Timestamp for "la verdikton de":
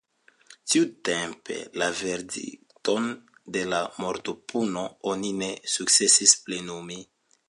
1.81-3.63